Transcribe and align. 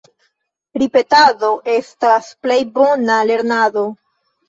Ripetado 0.83 1.51
estas 1.75 2.33
plej 2.43 2.61
bona 2.81 3.23
lernado. 3.33 3.89